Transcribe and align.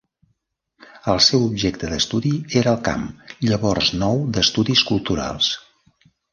El 1.13 1.19
seu 1.25 1.45
objecte 1.49 1.89
d'estudi 1.91 2.33
era 2.63 2.73
el 2.73 2.81
camp 2.89 3.05
llavors 3.51 3.93
nou 4.07 4.27
d'estudis 4.39 4.85
culturals. 4.93 5.55